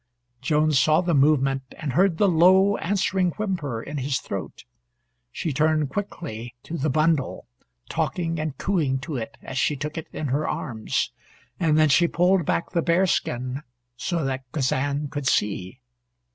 [0.41, 4.63] Joan saw the movement, and heard the low answering whimper in his throat.
[5.31, 7.45] She turned quickly to the bundle,
[7.87, 11.11] talking and cooing to it as she took it in her arms,
[11.59, 13.61] and then she pulled back the bearskin
[13.95, 15.81] so that Kazan could see.